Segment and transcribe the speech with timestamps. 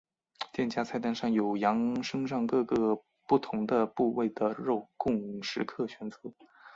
[0.51, 6.17] 店家菜单上有羊身上各个不同的部位的肉供食客选择。